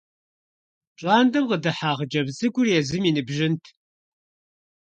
ПщIантIэм 0.95 1.45
къыдыхьа 1.49 1.91
хъыджэбз 1.97 2.33
цIыкIур 2.37 2.67
езым 2.79 3.03
и 3.09 3.11
ныбжьынт. 3.15 3.63